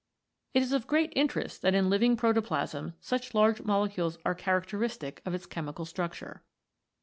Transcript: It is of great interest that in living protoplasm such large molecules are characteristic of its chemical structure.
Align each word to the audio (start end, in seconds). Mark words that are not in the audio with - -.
It 0.55 0.63
is 0.63 0.73
of 0.73 0.87
great 0.87 1.13
interest 1.15 1.61
that 1.61 1.75
in 1.75 1.87
living 1.87 2.17
protoplasm 2.17 2.95
such 2.99 3.35
large 3.35 3.61
molecules 3.61 4.17
are 4.25 4.33
characteristic 4.33 5.21
of 5.27 5.35
its 5.35 5.45
chemical 5.45 5.85
structure. 5.85 6.41